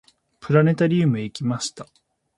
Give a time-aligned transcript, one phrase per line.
[0.39, 1.85] プラネタリウムへ行きました。